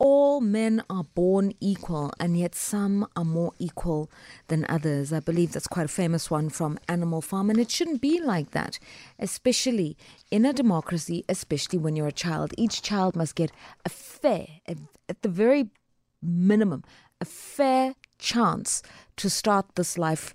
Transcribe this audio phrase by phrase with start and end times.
[0.00, 4.10] all men are born equal, and yet some are more equal
[4.48, 5.12] than others.
[5.12, 8.52] I believe that's quite a famous one from Animal Farm, and it shouldn't be like
[8.52, 8.78] that,
[9.18, 9.98] especially
[10.30, 12.54] in a democracy, especially when you're a child.
[12.56, 13.52] Each child must get
[13.84, 15.68] a fair, at the very
[16.22, 16.82] minimum,
[17.20, 18.82] a fair chance
[19.16, 20.34] to start this life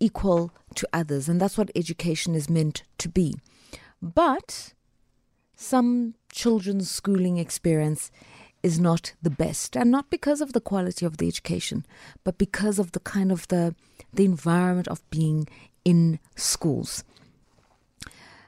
[0.00, 3.36] equal to others, and that's what education is meant to be.
[4.02, 4.74] But
[5.54, 8.10] some children's schooling experience
[8.66, 11.86] is not the best and not because of the quality of the education
[12.24, 13.64] but because of the kind of the
[14.12, 15.46] the environment of being
[15.84, 17.04] in schools.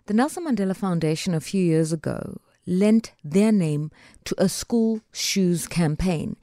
[0.06, 3.90] The Nelson Mandela Foundation a few years ago lent their name
[4.24, 6.36] to a school shoes campaign.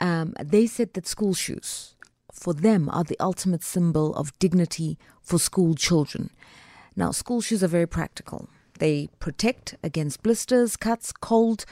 [0.00, 1.94] Um, they said that school shoes
[2.32, 6.30] for them are the ultimate symbol of dignity for school children.
[6.96, 8.48] Now school shoes are very practical.
[8.78, 11.66] They protect against blisters cuts cold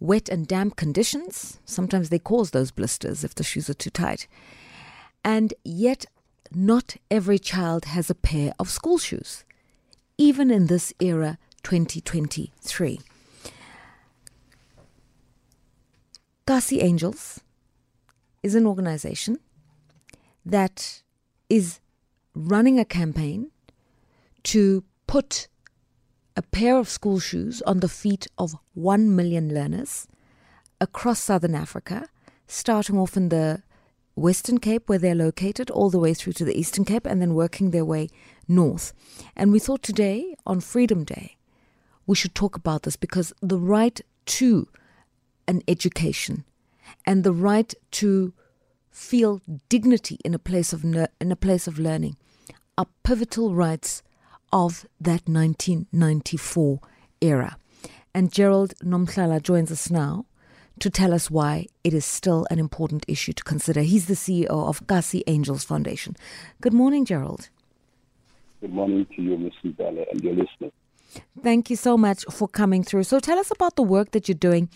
[0.00, 1.60] wet and damp conditions.
[1.64, 4.26] Sometimes they cause those blisters if the shoes are too tight.
[5.24, 6.06] And yet,
[6.52, 9.44] not every child has a pair of school shoes,
[10.18, 13.00] even in this era, 2023.
[16.46, 17.40] Kasi Angels
[18.42, 19.38] is an organization
[20.44, 21.02] that
[21.48, 21.80] is
[22.34, 23.50] running a campaign
[24.42, 25.48] to put
[26.40, 30.08] a pair of school shoes on the feet of 1 million learners
[30.80, 32.08] across southern Africa,
[32.46, 33.62] starting off in the
[34.14, 37.34] Western Cape, where they're located, all the way through to the Eastern Cape, and then
[37.34, 38.08] working their way
[38.48, 38.94] north.
[39.36, 41.36] And we thought today, on Freedom Day,
[42.06, 44.00] we should talk about this because the right
[44.40, 44.66] to
[45.46, 46.44] an education
[47.04, 48.32] and the right to
[48.90, 52.16] feel dignity in a place of in a place of learning
[52.78, 54.02] are pivotal rights
[54.52, 56.80] of that 1994
[57.20, 57.56] era.
[58.14, 60.26] And Gerald Nomlala joins us now
[60.80, 63.82] to tell us why it is still an important issue to consider.
[63.82, 66.16] He's the CEO of Kasi Angels Foundation.
[66.60, 67.50] Good morning, Gerald.
[68.60, 69.52] Good morning to you, Ms.
[69.64, 70.72] Mbele, and your listeners.
[71.42, 73.04] Thank you so much for coming through.
[73.04, 74.68] So tell us about the work that you're doing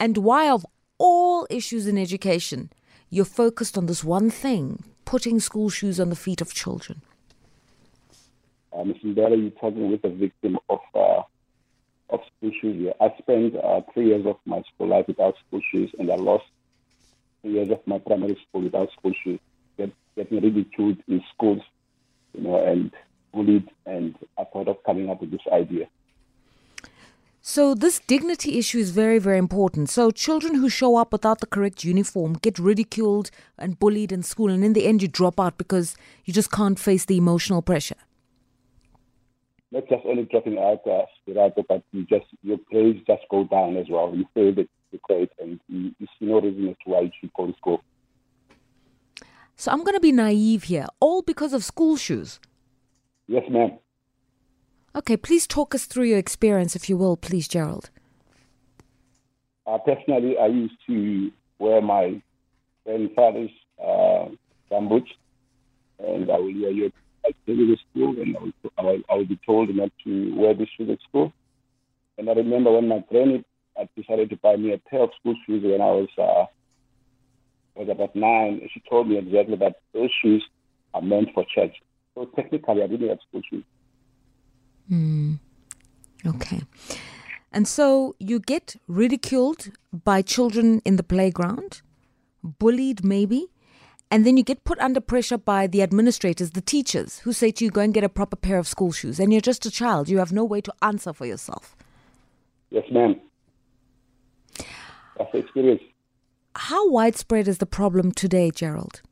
[0.00, 0.66] and why, of
[0.98, 2.70] all issues in education,
[3.10, 7.00] you're focused on this one thing putting school shoes on the feet of children.
[8.78, 8.96] Uh, Ms.
[9.04, 11.22] Mbele, you're talking with a victim of uh,
[12.10, 12.92] of school shoes.
[13.00, 16.44] I spent uh, three years of my school life without school shoes, and I lost
[17.42, 19.40] three years of my primary school without school shoes.
[19.76, 21.62] Get, getting ridiculed in schools,
[22.34, 22.92] you know, and
[23.34, 25.88] bullied, and I thought of coming up with this idea.
[27.42, 29.90] So this dignity issue is very, very important.
[29.90, 34.50] So children who show up without the correct uniform get ridiculed and bullied in school,
[34.50, 37.96] and in the end, you drop out because you just can't face the emotional pressure
[39.70, 43.76] not just only dropping out uh, Spirato, but you just your grades just go down
[43.76, 44.14] as well.
[44.14, 47.10] You fail the, the grade, and you, you see no reason as to why you
[47.20, 47.82] should go to school.
[49.56, 52.38] So I'm going to be naive here, all because of school shoes.
[53.26, 53.78] Yes, ma'am.
[54.94, 57.90] Okay, please talk us through your experience, if you will, please, Gerald.
[59.66, 62.22] Uh, personally, I used to wear my
[62.86, 64.28] grandfather's uh,
[64.70, 65.10] gumboots,
[65.98, 66.90] and I will wear your
[67.46, 68.54] Go to school and I would,
[69.10, 71.32] I, I be told not to wear these shoes at school.
[72.16, 73.44] And I remember when my granny
[73.96, 76.46] decided to buy me a pair of school shoes when I was uh,
[77.74, 78.60] was about nine.
[78.72, 80.44] She told me exactly that those shoes
[80.94, 81.74] are meant for church.
[82.14, 83.64] So technically, I didn't have school shoes.
[84.90, 85.38] Mm.
[86.26, 86.62] Okay.
[87.52, 91.82] And so you get ridiculed by children in the playground,
[92.42, 93.46] bullied maybe,
[94.10, 97.64] and then you get put under pressure by the administrators, the teachers, who say to
[97.64, 99.20] you, go and get a proper pair of school shoes.
[99.20, 100.08] And you're just a child.
[100.08, 101.76] You have no way to answer for yourself.
[102.70, 103.20] Yes, ma'am.
[105.18, 105.82] That's the experience.
[106.54, 109.02] How widespread is the problem today, Gerald?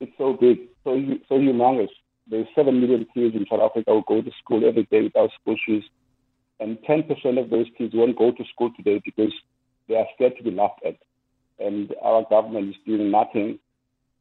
[0.00, 1.88] It's so big, so, so humongous.
[2.28, 5.56] There's 7 million kids in South Africa who go to school every day without school
[5.64, 5.84] shoes.
[6.60, 9.32] And 10% of those kids won't go to school today because
[9.88, 10.96] they are scared to be laughed at
[11.58, 13.58] and our government is doing nothing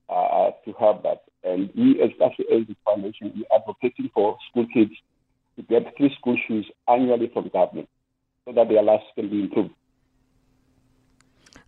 [0.09, 1.23] uh, to help that.
[1.43, 4.91] And we, especially as the foundation, we are advocating for school kids
[5.55, 7.89] to get free school shoes annually from government
[8.45, 9.73] so that their lives can be improved.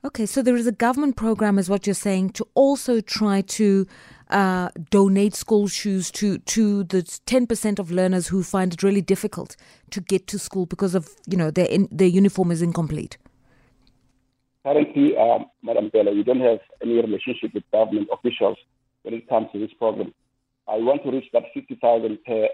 [0.05, 3.87] Okay, so there is a government program, is what you're saying, to also try to
[4.29, 9.01] uh, donate school shoes to to the ten percent of learners who find it really
[9.01, 9.55] difficult
[9.89, 13.17] to get to school because of you know their in, their uniform is incomplete?
[14.67, 18.57] Currently, um, Madam Mbele, we don't have any relationship with government officials
[19.03, 20.13] when it comes to this problem.
[20.67, 22.49] I want to reach that 50,000 pair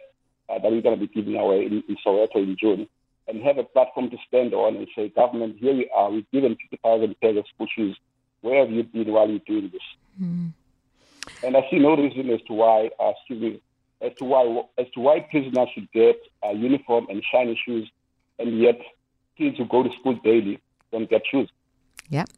[0.48, 2.88] uh, that we're going to be giving away in, in Soweto in June
[3.27, 6.12] and have a platform to stand on and say, government, here we are.
[6.12, 7.98] We've given 50,000 pairs of school shoes.
[8.42, 9.81] Where have you been while you're doing this?
[10.21, 10.51] Mm.
[11.44, 13.62] And I see no reason as to why, uh, excuse me,
[14.01, 17.89] as to why as to why prisoners should get a uniform and shiny shoes,
[18.38, 18.80] and yet
[19.36, 20.60] kids who go to school daily
[20.92, 21.50] don't get shoes.
[22.09, 22.29] Yep.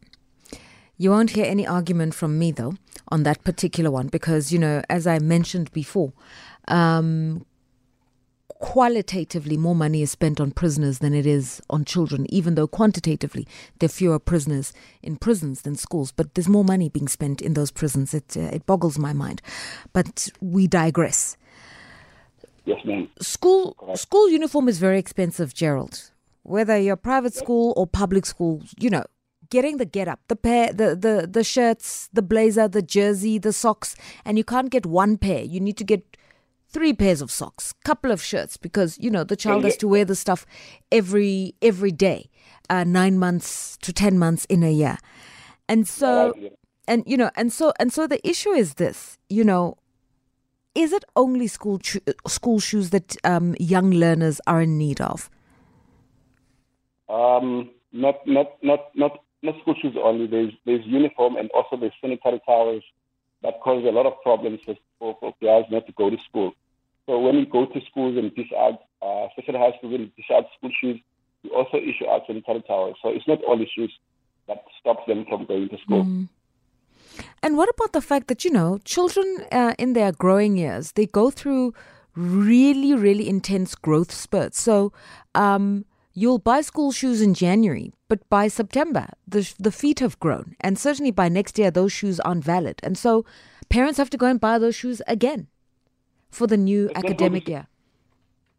[0.98, 2.74] You won't hear any argument from me though
[3.08, 6.12] on that particular one because you know, as I mentioned before,
[6.68, 7.44] um,
[8.58, 13.46] qualitatively more money is spent on prisoners than it is on children, even though quantitatively
[13.78, 14.72] there are fewer prisoners
[15.02, 16.12] in prisons than schools.
[16.12, 18.14] But there's more money being spent in those prisons.
[18.14, 19.42] It, uh, it boggles my mind.
[19.92, 21.36] But we digress.
[22.64, 23.08] Yes, ma'am.
[23.20, 26.10] School, school uniform is very expensive, Gerald.
[26.42, 29.04] Whether you're private school or public school, you know,
[29.50, 33.52] getting the get up, the pair, the, the, the shirts, the blazer, the jersey, the
[33.52, 35.42] socks, and you can't get one pair.
[35.42, 36.16] You need to get
[36.68, 40.04] three pairs of socks, couple of shirts, because you know the child has to wear
[40.04, 40.46] the stuff
[40.92, 42.28] every every day,
[42.68, 44.98] uh, nine months to ten months in a year,
[45.68, 46.34] and so
[46.86, 49.76] and you know and so and so the issue is this, you know,
[50.74, 55.30] is it only school cho- school shoes that um, young learners are in need of?
[57.08, 60.26] Um, not not not not not school shoes only.
[60.26, 62.82] There's there's uniform and also there's sanitary towels
[63.42, 64.76] that cause a lot of problems for,
[65.20, 66.52] for girls not to go to school.
[67.06, 70.44] So when we go to schools and dish out, uh, high school, when dish out
[70.58, 71.00] school shoes,
[71.44, 72.96] we also issue out sanitary towels.
[73.02, 73.92] So it's not only shoes
[74.48, 76.04] that stops them from going to school.
[76.04, 76.28] Mm.
[77.42, 81.06] And what about the fact that, you know, children uh, in their growing years, they
[81.06, 81.74] go through
[82.14, 84.60] really, really intense growth spurts.
[84.60, 84.92] So
[85.34, 90.56] um, you'll buy school shoes in January, but by September, the, the feet have grown.
[90.60, 92.80] And certainly by next year, those shoes aren't valid.
[92.82, 93.24] And so
[93.68, 95.48] parents have to go and buy those shoes again
[96.30, 97.66] for the new let's academic to, year?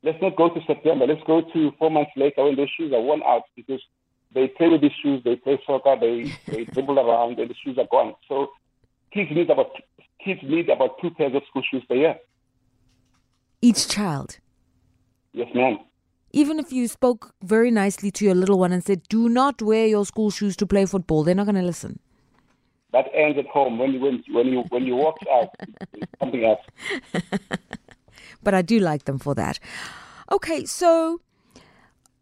[0.03, 1.07] Let's not go to September.
[1.07, 3.81] Let's go to four months later when those shoes are worn out because
[4.33, 7.77] they play with these shoes, they play soccer, they, they dribble around, and the shoes
[7.77, 8.13] are gone.
[8.27, 8.51] So
[9.13, 9.71] kids need about
[10.23, 12.17] kids need about two pairs of school shoes per year.
[13.61, 14.39] Each child.
[15.33, 15.79] Yes, ma'am.
[16.31, 19.87] Even if you spoke very nicely to your little one and said, "Do not wear
[19.87, 21.99] your school shoes to play football," they're not going to listen
[22.91, 23.77] that ends at home.
[23.77, 25.49] When you when, when you when you walk out,
[26.19, 26.61] something else.
[28.43, 29.59] but I do like them for that.
[30.31, 31.21] Okay, so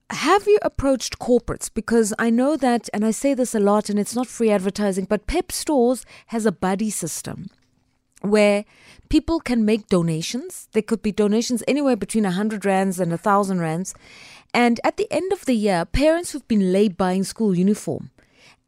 [0.10, 1.70] have you approached corporates?
[1.74, 5.06] Because I know that, and I say this a lot, and it's not free advertising,
[5.06, 7.48] but Pep Stores has a buddy system
[8.22, 8.66] where
[9.10, 10.68] people can make donations.
[10.72, 13.94] There could be donations anywhere between 100 rands and 1,000 rands.
[14.54, 18.12] And at the end of the year, parents who've been late buying school uniform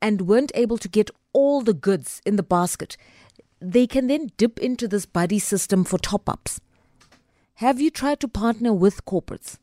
[0.01, 2.97] and weren't able to get all the goods in the basket,
[3.59, 6.59] they can then dip into this buddy system for top ups.
[7.55, 9.57] Have you tried to partner with corporates?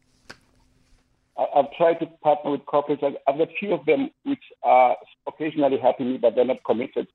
[1.37, 3.05] I've tried to partner with corporates.
[3.05, 4.97] I've got a few of them which are
[5.27, 7.07] occasionally helping me, but they're not committed.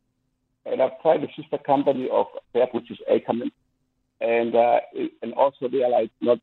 [0.65, 3.51] And I've tried the sister company of PEP, which is Ackerman.
[4.21, 4.79] And, uh,
[5.21, 6.39] and also they are like not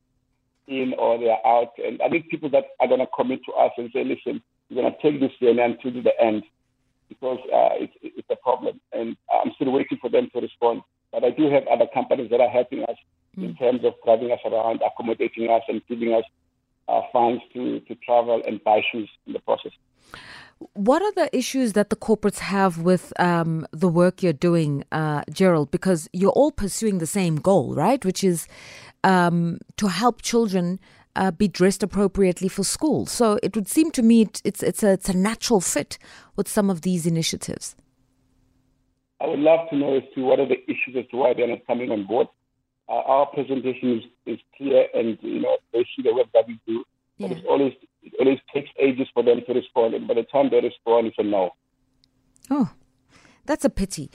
[0.67, 1.73] in or they're out.
[1.85, 4.83] And I need people that are going to commit to us and say, listen, we're
[4.83, 6.45] going to take this journey until the end
[7.09, 8.81] because uh, it's, it's a problem.
[8.93, 10.83] And I'm still waiting for them to respond.
[11.13, 12.97] But I do have other companies that are helping us
[13.39, 13.45] mm.
[13.45, 16.25] in terms of driving us around, accommodating us, and giving us
[16.89, 19.73] uh, funds to, to travel and buy shoes in the process.
[20.73, 25.23] What are the issues that the corporates have with um, the work you're doing, uh,
[25.31, 25.71] Gerald?
[25.71, 28.03] Because you're all pursuing the same goal, right?
[28.05, 28.49] Which is
[29.05, 30.81] um, to help children
[31.15, 33.07] uh, be dressed appropriately for school.
[33.07, 35.99] So it would seem to me it, it's it's a it's a natural fit
[36.37, 37.77] with some of these initiatives.
[39.21, 41.49] I would love to know as to what are the issues as to why they're
[41.49, 42.29] not coming on board.
[42.89, 46.61] Uh, our presentation is, is clear, and you know they see the work that we
[46.67, 46.85] do,
[47.17, 47.29] yeah.
[47.29, 47.73] it's always
[48.07, 51.19] it always takes ages for them to respond, and by the time they respond, it's
[51.19, 51.51] a no.
[52.51, 52.71] Oh,
[53.45, 54.11] that's a pity.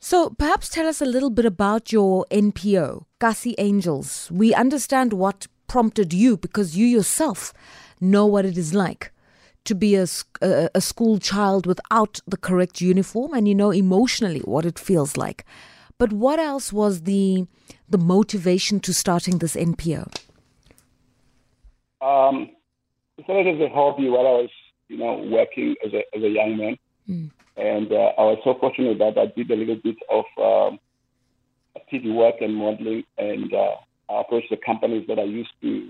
[0.00, 4.30] So perhaps tell us a little bit about your NPO, Kasi Angels.
[4.30, 7.54] We understand what prompted you because you yourself
[8.00, 9.12] know what it is like
[9.64, 10.06] to be a,
[10.42, 15.16] a, a, school child without the correct uniform and you know emotionally what it feels
[15.16, 15.44] like.
[15.96, 17.46] But what else was the
[17.88, 20.14] the motivation to starting this NPO?
[22.02, 22.50] Um,
[23.18, 24.50] it started as a hobby while I was,
[24.88, 26.78] you know, working as a as a young man,
[27.08, 27.30] mm.
[27.56, 30.78] and uh, I was so fortunate that I did a little bit of um,
[31.92, 33.76] TV work and modeling, and uh,
[34.10, 35.88] I approached the companies that I used to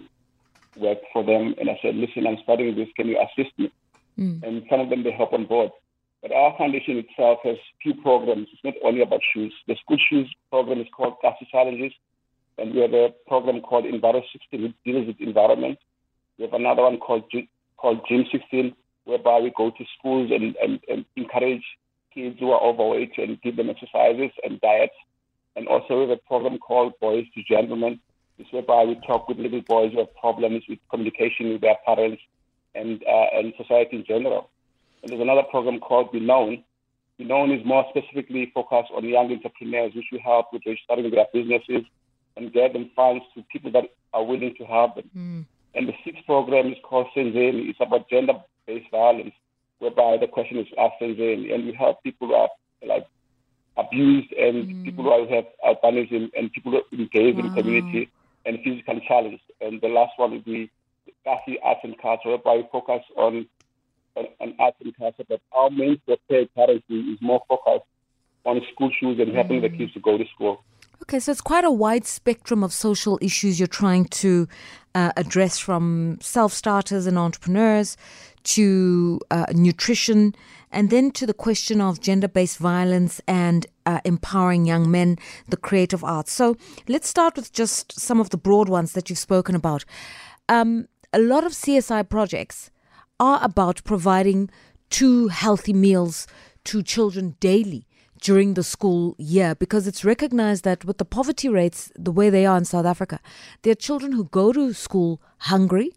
[0.77, 2.89] work for them, and I said, "Listen, I'm starting this.
[2.97, 3.73] Can you assist me?"
[4.19, 4.43] Mm.
[4.43, 5.71] And some of them they help on board.
[6.23, 8.49] But our foundation itself has few programs.
[8.53, 9.53] It's not only about shoes.
[9.69, 11.17] The school shoes program is called
[11.53, 11.93] Challenges,
[12.57, 15.79] and we have a program called Enviro 60, which deals with environment.
[16.39, 17.25] We have another one called
[17.77, 18.75] called Gym 16,
[19.05, 21.63] whereby we go to schools and, and, and encourage
[22.15, 24.95] kids who are overweight and give them exercises and diets.
[25.57, 28.01] And also we have a program called Boys to Gentlemen.
[28.39, 32.21] This whereby we talk with little boys who have problems with communication with their parents
[32.75, 34.51] and uh, and society in general.
[35.03, 36.65] And there's another program called Be Known.
[37.19, 41.27] Be Known is more specifically focused on young entrepreneurs, which we help with starting their
[41.33, 41.85] businesses
[42.37, 45.11] and get them funds to people that are willing to help them.
[45.17, 45.45] Mm.
[45.75, 47.69] And the sixth program is called Senzeni.
[47.69, 49.35] It's about gender-based violence,
[49.79, 52.49] whereby the question is asked Senzeni, and we help people who are
[52.87, 53.07] like
[53.77, 54.85] abused and mm.
[54.85, 57.41] people who have albinism and people who engage wow.
[57.45, 58.11] in community
[58.47, 59.43] and physically challenged.
[59.61, 60.71] And the last one would be
[61.25, 63.47] Kasi Arts and Culture, whereby we focus on,
[64.15, 67.87] on, on arts and culture, but our main focus currently is more focused
[68.45, 69.63] on school shoes and helping mm.
[69.63, 70.63] the kids to go to school.
[71.03, 74.47] Okay, so it's quite a wide spectrum of social issues you're trying to
[74.95, 77.97] uh, address from self starters and entrepreneurs
[78.45, 80.35] to uh, nutrition
[80.71, 85.17] and then to the question of gender based violence and uh, empowering young men,
[85.49, 86.33] the creative arts.
[86.33, 86.57] So
[86.89, 89.85] let's start with just some of the broad ones that you've spoken about.
[90.49, 92.71] Um, a lot of CSI projects
[93.21, 94.51] are about providing
[94.91, 96.27] two healthy meals
[96.65, 97.87] to children daily
[98.25, 102.47] during the school year because it's recognized that with the poverty rates the way they
[102.47, 103.21] are in South Africa,
[103.63, 105.93] there are children who go to school hungry,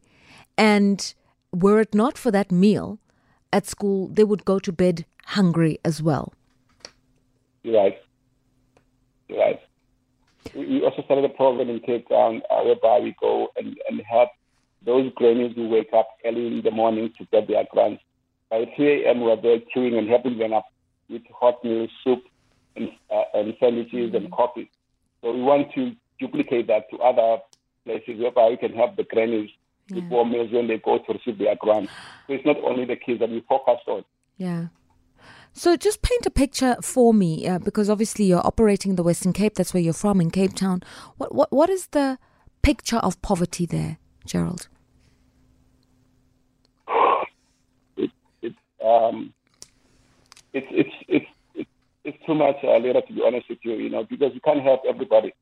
[0.57, 1.15] and
[1.53, 2.99] were it not for that meal
[3.53, 5.05] at school, they would go to bed
[5.37, 6.33] hungry as well.
[7.63, 7.97] Right.
[9.29, 9.61] Right.
[10.53, 14.29] We also started a program in Cape Town uh, whereby we go and, and help
[14.85, 18.03] those grannies who wake up early in the morning to get their grants.
[18.49, 20.65] By 3 a.m., we're there queuing and helping them up
[21.09, 22.23] with hot meals, soup,
[22.75, 24.69] and, uh, and sandwiches and coffee.
[25.21, 27.41] So we want to duplicate that to other
[27.85, 29.49] places whereby we can help the grannies
[29.87, 29.95] yeah.
[29.95, 31.89] with warm meals when they go to receive their grant.
[32.27, 34.03] So it's not only the kids that we focus on.
[34.37, 34.67] Yeah.
[35.53, 39.33] So just paint a picture for me, uh, because obviously you're operating in the Western
[39.33, 39.55] Cape.
[39.55, 40.83] That's where you're from, in Cape Town.
[41.17, 42.19] What what what is the
[42.61, 44.67] picture of poverty there, Gerald?
[47.97, 48.11] It,
[48.43, 48.53] it,
[48.85, 49.33] um,
[50.57, 51.69] it's it's it's it's,
[52.03, 53.73] it's too much, uh, Lera, to be honest with you.
[53.73, 55.33] You know, because you can't help everybody.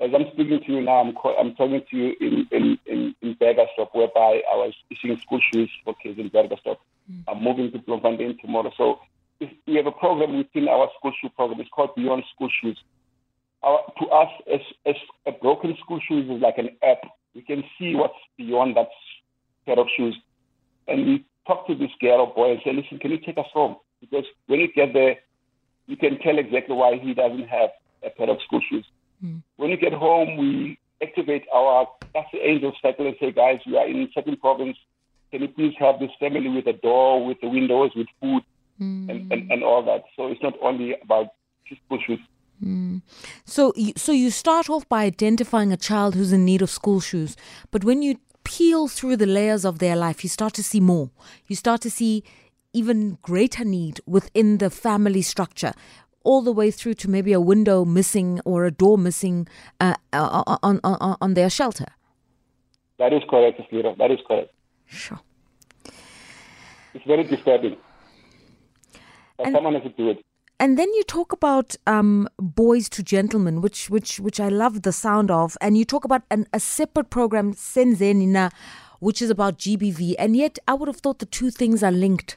[0.00, 3.34] As I'm speaking to you now, I'm I'm talking to you in in in, in
[3.36, 6.78] Burgersdorp, whereby I was issuing school shoes for kids in Burgersdorp.
[7.10, 7.24] Mm.
[7.28, 9.00] I'm moving to Bloemfontein tomorrow, so
[9.66, 11.60] we have a program within our school shoe program.
[11.60, 12.78] It's called Beyond School Shoes.
[13.62, 17.02] Our, to us, as, as a broken school shoes is like an app.
[17.34, 18.88] We can see what's beyond that
[19.66, 20.16] pair of shoes.
[20.88, 23.46] And we talk to this girl or boy and say, listen, can you take us
[23.52, 23.76] home?
[24.02, 25.16] Because when you get there,
[25.86, 27.70] you can tell exactly why he doesn't have
[28.04, 28.84] a pair of school shoes.
[29.24, 29.42] Mm.
[29.56, 33.76] When you get home, we activate our that's the angel cycle and say, guys, we
[33.76, 34.76] are in certain province.
[35.30, 38.42] Can you please help this family with a door, with the windows, with food,
[38.78, 39.08] mm.
[39.08, 40.04] and, and, and all that?
[40.14, 41.28] So it's not only about
[41.86, 42.20] school shoes.
[42.62, 43.00] Mm.
[43.46, 47.34] So, so you start off by identifying a child who's in need of school shoes,
[47.70, 51.10] but when you peel through the layers of their life, you start to see more.
[51.46, 52.24] You start to see
[52.72, 55.72] even greater need within the family structure
[56.24, 59.48] all the way through to maybe a window missing or a door missing
[59.80, 61.86] uh, uh, uh on, on, on their shelter.
[62.98, 63.94] That is correct, Lira.
[63.96, 64.52] That is correct.
[64.86, 65.20] Sure.
[66.94, 67.76] It's very disturbing.
[69.36, 70.24] But and, someone has to do it.
[70.60, 74.92] And then you talk about um, boys to gentlemen, which which which I love the
[74.92, 78.52] sound of, and you talk about an, a separate program, Senzenina,
[79.00, 82.36] which is about GBV, and yet I would have thought the two things are linked.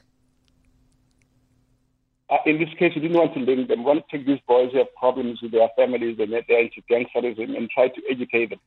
[2.28, 3.80] Uh, in this case, we didn't want to link them.
[3.80, 6.82] We want to take these boys who have problems with their families and they're into
[6.90, 8.60] gangsterism and try to educate them.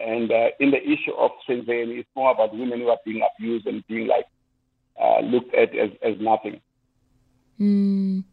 [0.00, 3.66] And uh, in the issue of Senzeni, it's more about women who are being abused
[3.66, 4.26] and being like
[5.00, 6.60] uh, looked at as, as nothing.
[7.60, 8.24] Mm.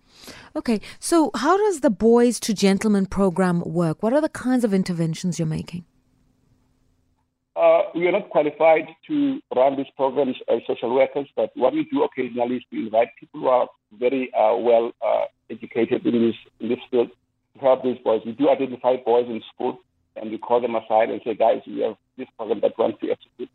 [0.56, 4.04] Okay, so how does the Boys to Gentlemen program work?
[4.04, 5.86] What are the kinds of interventions you're making?
[7.62, 11.88] Uh, we are not qualified to run these programs as social workers, but what we
[11.92, 13.68] do occasionally is to invite people who are
[14.00, 17.10] very uh, well uh, educated in this in this field
[17.54, 18.22] to help these boys.
[18.26, 19.78] We do identify boys in school,
[20.16, 23.12] and we call them aside and say, guys, we have this program that wants to
[23.12, 23.50] execute,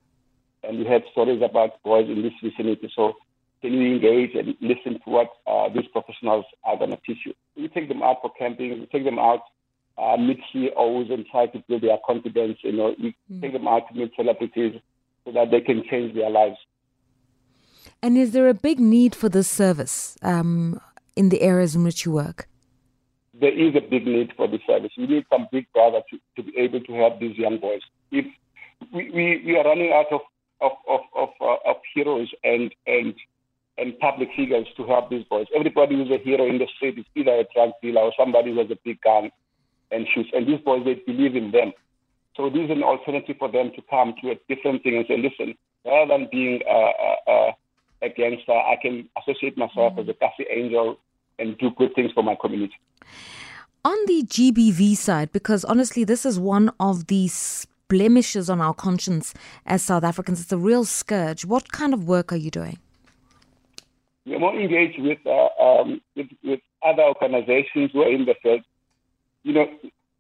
[0.62, 2.88] and we have stories about boys in this vicinity.
[2.94, 3.14] So
[3.60, 7.34] can you engage and listen to what uh, these professionals are going to teach you?
[7.56, 8.70] We take them out for camping.
[8.78, 9.40] We take them out
[9.98, 12.58] uh, meet CEOs and try to build their confidence.
[12.62, 12.94] You know,
[13.28, 13.40] Hmm.
[13.40, 14.80] take them out to meet celebrities
[15.24, 16.58] so that they can change their lives.
[18.02, 20.80] And is there a big need for this service um,
[21.14, 22.48] in the areas in which you work?
[23.34, 24.92] There is a big need for this service.
[24.96, 27.82] We need some big brother to, to be able to help these young boys.
[28.10, 28.26] If
[28.92, 30.20] we, we, we are running out of
[30.60, 33.14] of of of, uh, of heroes and and
[33.78, 35.46] and public figures to help these boys.
[35.54, 38.58] Everybody who's a hero in the street is either a drug dealer or somebody who
[38.60, 39.30] has a big gun
[39.90, 40.30] and shoots.
[40.32, 41.72] And these boys, they believe in them.
[42.36, 45.16] So this is an alternative for them to come to a different thing and say,
[45.16, 47.56] listen, rather than being a, a, a,
[48.02, 50.98] a gangster, I can associate myself as a Kasi angel
[51.38, 52.74] and do good things for my community.
[53.84, 58.74] On the GBV side, because honestly, this is one of the s- blemishes on our
[58.74, 59.32] conscience
[59.64, 60.40] as South Africans.
[60.40, 61.44] It's a real scourge.
[61.44, 62.78] What kind of work are you doing?
[64.26, 68.62] We're more engaged with, uh, um, with, with other organizations who are in the field.
[69.46, 69.66] You know,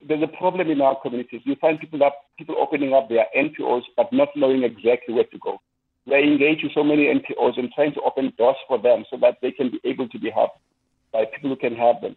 [0.06, 1.40] there's a problem in our communities.
[1.42, 5.38] You find people up, people opening up their NPOs but not knowing exactly where to
[5.38, 5.60] go.
[6.06, 9.38] We're engaged with so many NPOs and trying to open doors for them so that
[9.42, 10.60] they can be able to be helped
[11.12, 12.14] by people who can help them.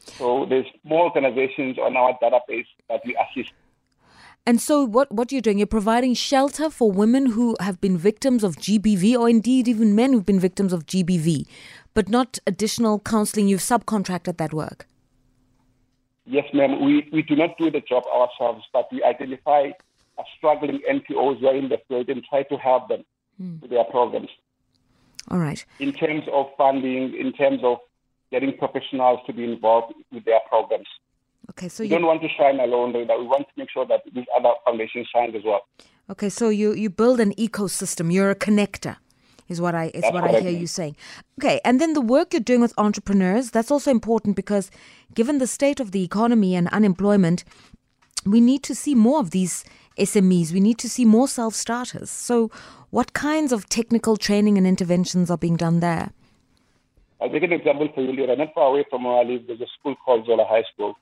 [0.00, 3.52] So there's more organizations on our database that we assist.
[4.44, 8.42] And so, what, what you're doing, you're providing shelter for women who have been victims
[8.42, 11.46] of GBV, or indeed even men who've been victims of GBV,
[11.94, 13.46] but not additional counseling.
[13.46, 14.88] You've subcontracted that work.
[16.24, 16.84] Yes, ma'am.
[16.84, 19.72] We, we do not do the job ourselves, but we identify
[20.36, 23.04] struggling NPOs who are in the field and try to help them
[23.38, 23.56] hmm.
[23.60, 24.28] with their programs
[25.28, 25.64] All right.
[25.78, 27.78] in terms of funding, in terms of
[28.30, 30.86] getting professionals to be involved with their programs.
[31.50, 33.86] Okay, so We you don't want to shine alone, that we want to make sure
[33.86, 35.66] that these other foundations shine as well.
[36.08, 38.12] okay, so you you build an ecosystem.
[38.12, 38.96] You're a connector,
[39.52, 40.96] is what I is That's what I hear you saying.
[41.40, 43.52] Okay, and then the work you're doing with entrepreneurs.
[43.52, 44.70] That's also important because,
[45.14, 47.44] given the state of the economy and unemployment,
[48.26, 49.64] we need to see more of these
[49.98, 50.52] SMEs.
[50.52, 52.10] We need to see more self starters.
[52.10, 52.50] So,
[52.90, 56.12] what kinds of technical training and interventions are being done there?
[57.20, 58.34] I'll take an example for you, Lira.
[58.34, 60.96] Not far away from where I live, there's a school called Zola High School.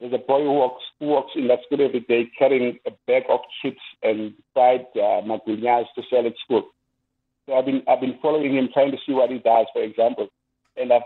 [0.00, 3.22] There's a boy who walks, who walks in that school every day carrying a bag
[3.30, 6.64] of chips and fried uh, to sell at school.
[7.46, 10.28] So I've been, I've been following him, trying to see what he does, for example.
[10.76, 11.02] And I've,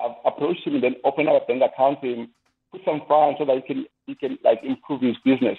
[0.00, 2.28] I've approached him and then opened up a bank account for him,
[2.70, 5.58] put some funds so that he can, he can like improve his business.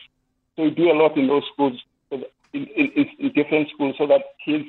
[0.55, 2.23] So we do a lot in those schools, in,
[2.53, 4.65] in, in different schools, so that kids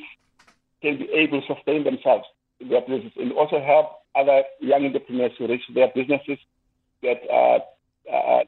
[0.82, 2.24] can be able to sustain themselves
[2.58, 6.38] in their business and also help other young entrepreneurs to reach their businesses,
[7.02, 7.58] get uh,
[8.10, 8.44] uh,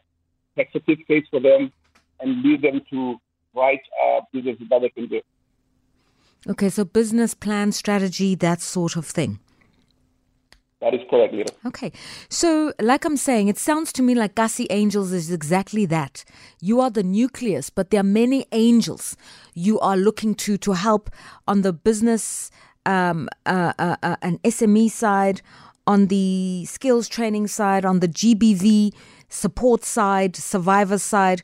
[0.72, 1.72] certificates for them,
[2.20, 3.16] and lead them to
[3.54, 5.20] write uh, businesses that they can do.
[6.48, 9.38] Okay, so business plan, strategy, that sort of thing.
[10.80, 11.46] That is correct, Lira.
[11.64, 11.92] Okay.
[12.28, 16.24] So, like I'm saying, it sounds to me like Kasi Angels is exactly that.
[16.60, 19.16] You are the nucleus, but there are many angels
[19.54, 21.08] you are looking to to help
[21.46, 22.50] on the business
[22.84, 25.40] um, uh, uh, uh, and SME side,
[25.86, 28.92] on the skills training side, on the GBV
[29.28, 31.42] support side, survivor side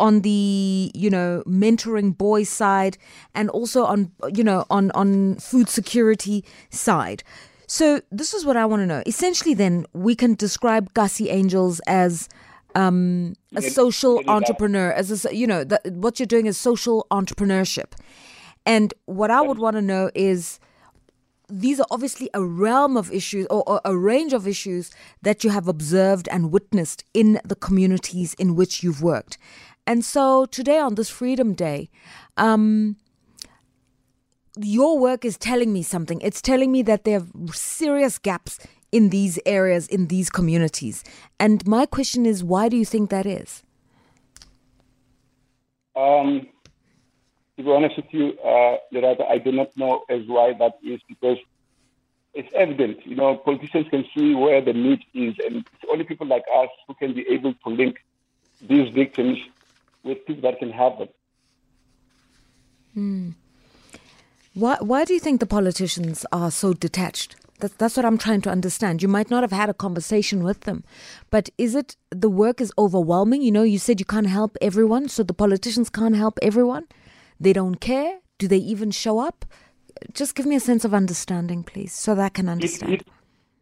[0.00, 2.96] on the you know mentoring boys side
[3.34, 7.22] and also on you know on on food security side
[7.66, 11.80] so this is what i want to know essentially then we can describe Kasi angels
[11.86, 12.28] as
[12.74, 14.32] um, a social it is that.
[14.32, 17.92] entrepreneur as a, you know that what you're doing is social entrepreneurship
[18.64, 20.58] and what i would want to know is
[21.50, 24.90] these are obviously a realm of issues or, or a range of issues
[25.22, 29.36] that you have observed and witnessed in the communities in which you've worked.
[29.90, 31.90] And so today on this Freedom Day,
[32.36, 32.94] um,
[34.56, 36.20] your work is telling me something.
[36.20, 38.60] It's telling me that there are serious gaps
[38.92, 41.02] in these areas, in these communities.
[41.40, 43.64] And my question is, why do you think that is?
[45.96, 46.46] Um,
[47.56, 48.76] to be honest with you, uh,
[49.28, 51.38] I do not know as why that is because
[52.32, 53.04] it's evident.
[53.04, 56.68] You know, politicians can see where the need is, and it's only people like us
[56.86, 57.96] who can be able to link
[58.60, 59.36] these victims
[60.04, 61.08] with people that can help them.
[62.94, 63.30] Hmm.
[64.54, 67.36] Why, why do you think the politicians are so detached?
[67.60, 69.02] That, that's what I'm trying to understand.
[69.02, 70.82] You might not have had a conversation with them,
[71.30, 73.42] but is it the work is overwhelming?
[73.42, 76.86] You know, you said you can't help everyone, so the politicians can't help everyone.
[77.38, 78.18] They don't care.
[78.38, 79.44] Do they even show up?
[80.14, 82.94] Just give me a sense of understanding, please, so that I can understand.
[82.94, 83.02] if,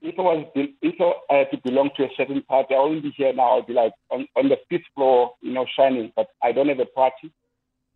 [0.00, 0.94] if I was if
[1.30, 3.58] I had to belong to a certain party, I wouldn't be here now.
[3.58, 6.12] I'd be like on, on the fifth floor, you know, shining.
[6.14, 7.32] But I don't have a party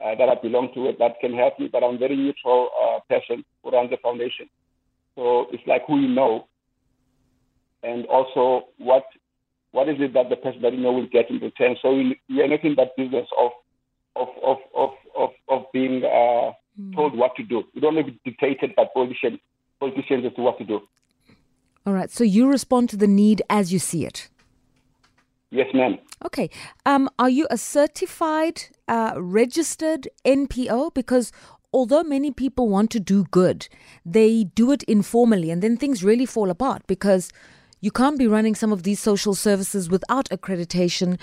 [0.04, 1.68] uh, that I belong to that can help me.
[1.70, 4.48] But I'm a very neutral uh, person who runs the foundation.
[5.14, 6.48] So it's like who you know,
[7.82, 9.04] and also what
[9.70, 11.76] what is it that the person that you know will get in return.
[11.80, 13.52] So are not in that business of
[14.16, 16.94] of of of of, of being uh, mm.
[16.96, 17.62] told what to do.
[17.74, 19.38] We don't want to be dictated by politicians
[19.78, 20.80] politicians as to what to do.
[21.86, 22.10] All right.
[22.10, 24.28] So you respond to the need as you see it.
[25.50, 25.98] Yes, ma'am.
[26.24, 26.48] Okay.
[26.86, 30.94] Um, are you a certified, uh, registered NPO?
[30.94, 31.32] Because
[31.72, 33.68] although many people want to do good,
[34.06, 37.32] they do it informally, and then things really fall apart because
[37.80, 41.18] you can't be running some of these social services without accreditation,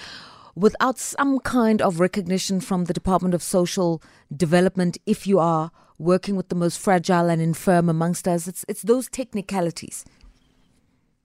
[0.56, 4.02] without some kind of recognition from the Department of Social
[4.36, 8.48] Development if you are working with the most fragile and infirm amongst us.
[8.48, 10.06] It's, it's those technicalities.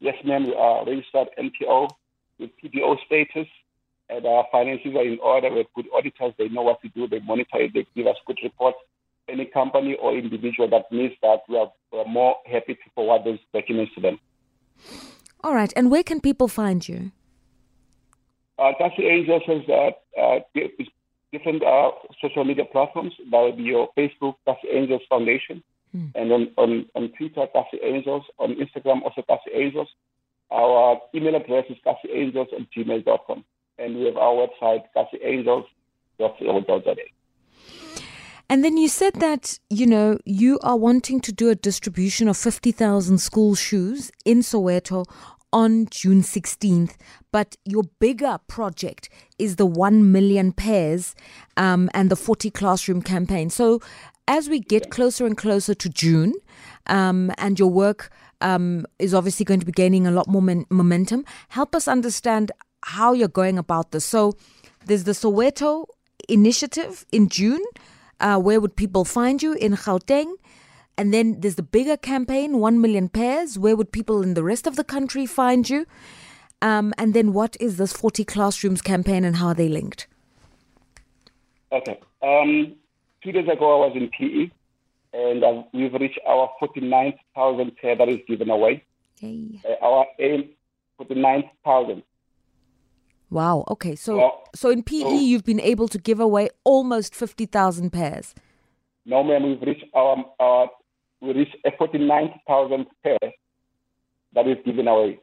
[0.05, 0.45] Yes, ma'am.
[0.45, 1.89] We are registered NPO
[2.39, 3.49] with PBO status,
[4.11, 5.49] and our finances are in order.
[5.49, 6.35] We have good auditors.
[6.37, 7.09] They know what to do.
[7.09, 7.73] They monitor it.
[7.73, 8.77] They give us good reports.
[9.31, 13.23] Any company or individual that needs that, we are, we are more happy to forward
[13.25, 14.21] those documents to them.
[15.43, 15.73] All right.
[15.75, 17.11] And where can people find you?
[18.59, 20.41] Uh, Kasi Angels has uh, uh,
[21.33, 23.15] different uh, social media platforms.
[23.31, 25.63] That would be your Facebook, Kasi Angels Foundation.
[25.95, 26.09] Hmm.
[26.17, 28.25] And on, on, on Twitter, Kasi Angels.
[28.39, 29.89] On Instagram, also Kasi Angels.
[30.51, 33.45] Our email address is kasiangels at gmail.com.
[33.79, 36.95] And we have our website, kasiangels.co.za.
[38.51, 42.37] And then you said that, you know, you are wanting to do a distribution of
[42.37, 45.07] 50,000 school shoes in Soweto
[45.53, 46.97] on June 16th.
[47.33, 51.15] But your bigger project is the 1 million pairs
[51.57, 53.49] um, and the 40 classroom campaign.
[53.49, 53.81] So
[54.27, 56.35] as we get closer and closer to June
[56.87, 58.11] um, and your work
[58.41, 62.53] um, is obviously going to be gaining a lot more men- momentum, help us understand
[62.85, 64.05] how you're going about this.
[64.05, 64.35] So
[64.87, 65.87] there's the Soweto
[66.29, 67.63] initiative in June.
[68.21, 70.35] Uh, where would people find you in Gauteng?
[70.97, 73.59] And then there's the bigger campaign, 1 million pairs.
[73.59, 75.87] Where would people in the rest of the country find you?
[76.63, 80.07] Um, and then what is this 40 classrooms campaign and how are they linked?
[81.73, 81.99] Okay.
[82.23, 82.77] Um,
[83.25, 84.51] two days ago, I was in PE
[85.15, 88.85] and uh, we've reached our 49,000 pair that is given away.
[89.19, 89.61] Hey.
[89.65, 90.51] Uh, our aim,
[90.99, 92.03] 49,000.
[93.31, 93.65] Wow.
[93.69, 93.97] Okay.
[93.97, 98.35] So, so in PE, so, you've been able to give away almost 50,000 pairs.
[99.07, 99.45] No, ma'am.
[99.45, 100.69] We've reached our, our
[101.21, 103.19] we reached a 49,000 pair
[104.35, 105.21] that is given away.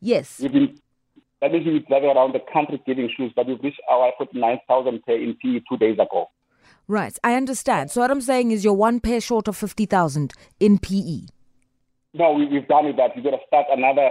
[0.00, 0.40] Yes.
[0.40, 0.78] We've been,
[1.40, 5.20] that means we've traveled around the country giving shoes, but we've reached our 49,000 pair
[5.20, 6.30] in PE two days ago.
[6.90, 7.92] Right, I understand.
[7.92, 11.20] So what I'm saying is you're one pair short of 50,000 in PE.
[12.14, 13.14] No, we, have done with that.
[13.14, 14.10] We've got to start another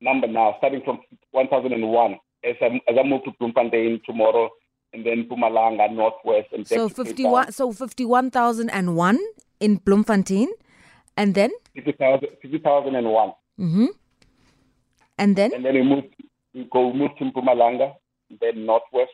[0.00, 1.00] number now, starting from
[1.32, 2.16] 1001.
[2.44, 4.50] As I, as I move to Bloemfontein tomorrow,
[4.92, 7.50] and then Mpumalanga, Northwest, and so 51.
[7.50, 9.18] So 51,001
[9.58, 10.46] in Bloemfontein,
[11.16, 12.20] and then 50,001.
[12.40, 12.58] 50,
[13.58, 13.86] mm-hmm.
[15.18, 16.04] And then and then we move,
[16.54, 17.94] we go move to Mpumalanga,
[18.40, 19.10] then Northwest,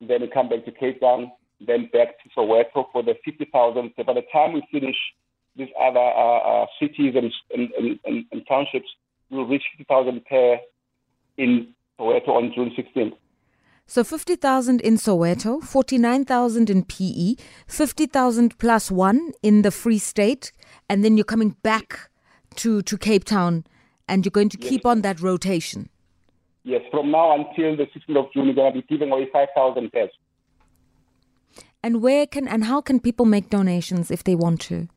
[0.00, 1.30] then we come back to Cape Town,
[1.66, 3.92] then back to Soweto for the 50,000.
[3.96, 4.96] So By the time we finish
[5.56, 8.88] these other uh, uh, cities and, and, and, and, townships,
[9.30, 10.58] we'll reach 50,000 per
[11.36, 13.12] in Soweto on June 16th.
[13.86, 17.34] So 50,000 in Soweto, 49,000 in PE,
[17.66, 20.52] 50,000 plus one in the Free State,
[20.88, 22.08] and then you're coming back
[22.56, 23.64] to, to Cape Town
[24.08, 25.88] and you're going to keep on that rotation.
[26.64, 29.90] Yes, from now until the 16th of June, we're going to be giving away 5,000
[29.92, 30.10] pairs.
[31.82, 34.88] And where can and how can people make donations if they want to?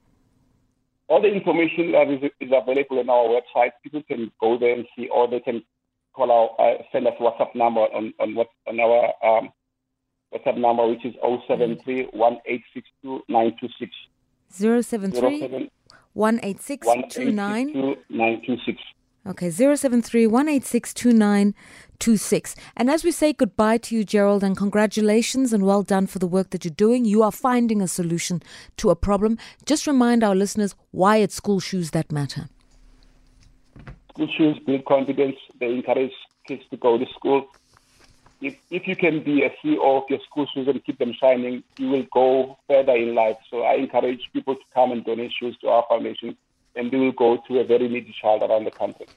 [1.08, 3.72] All the information is, is available on our website.
[3.84, 5.64] People can go there and see, or they can
[6.14, 9.50] call our uh, send us WhatsApp number on on what on our um,
[10.34, 11.16] WhatsApp number, which is
[11.48, 13.92] 073 1862 926.
[14.50, 15.72] 073
[16.14, 18.82] 186 2926.
[19.28, 20.26] Okay, 073
[22.78, 26.28] And as we say goodbye to you, Gerald, and congratulations and well done for the
[26.28, 28.44] work that you're doing, you are finding a solution
[28.78, 29.40] to a problem.
[29.66, 32.50] Just remind our listeners why it's school shoes that matter.
[34.12, 36.14] School shoes build confidence, they encourage
[36.48, 37.48] kids to go to school.
[38.42, 41.64] If, if you can be a CEO of your school shoes and keep them shining,
[41.80, 43.38] you will go further in life.
[43.50, 46.38] So I encourage people to come and donate shoes to our foundation
[46.76, 49.08] and they will go to a very needy child around the country.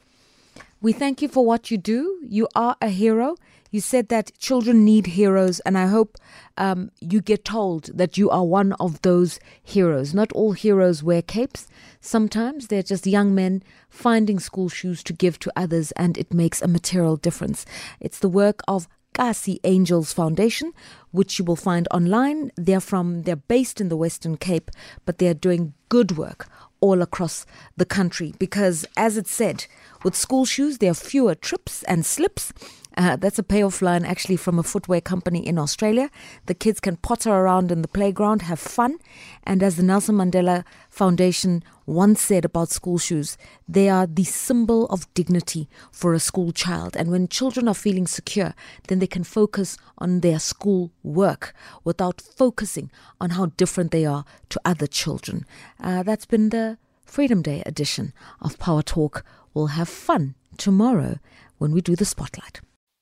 [0.80, 2.20] We thank you for what you do.
[2.22, 3.36] You are a hero.
[3.70, 6.16] You said that children need heroes, and I hope
[6.56, 10.14] um, you get told that you are one of those heroes.
[10.14, 11.66] Not all heroes wear capes.
[12.00, 16.62] Sometimes they're just young men finding school shoes to give to others, and it makes
[16.62, 17.66] a material difference.
[18.00, 20.72] It's the work of Kasi Angels Foundation,
[21.10, 22.52] which you will find online.
[22.56, 24.70] They're from they're based in the Western Cape,
[25.04, 26.48] but they're doing good work
[26.80, 29.66] all across the country because, as it said,
[30.04, 32.52] with school shoes, there are fewer trips and slips.
[32.98, 36.10] Uh, that's a payoff line actually from a footwear company in Australia.
[36.46, 38.98] The kids can potter around in the playground, have fun.
[39.44, 44.86] And as the Nelson Mandela Foundation once said about school shoes, they are the symbol
[44.86, 46.96] of dignity for a school child.
[46.96, 48.52] And when children are feeling secure,
[48.88, 54.24] then they can focus on their school work without focusing on how different they are
[54.48, 55.46] to other children.
[55.80, 59.24] Uh, that's been the Freedom Day edition of Power Talk.
[59.54, 61.20] We'll have fun tomorrow
[61.58, 62.60] when we do the spotlight.